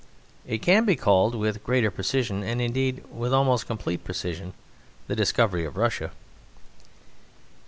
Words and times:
It 0.47 0.63
can 0.63 0.83
be 0.85 0.95
called 0.95 1.35
with 1.35 1.63
greater 1.63 1.91
precision, 1.91 2.41
and 2.41 2.59
indeed 2.59 3.03
with 3.11 3.31
almost 3.35 3.67
complete 3.67 4.03
precision, 4.03 4.55
the 5.05 5.15
discovery 5.15 5.63
of 5.63 5.77
Russia. 5.77 6.09